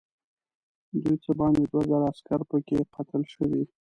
دوی 1.01 1.15
څه 1.23 1.31
باندې 1.39 1.63
دوه 1.71 1.83
زره 1.89 2.05
عسکر 2.11 2.39
پکې 2.49 2.77
قتل 2.95 3.21
شوي. 3.33 3.63